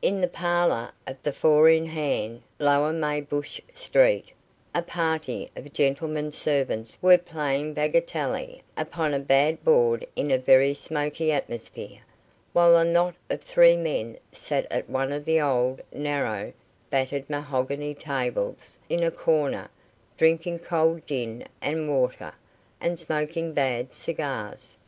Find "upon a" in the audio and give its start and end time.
8.74-9.18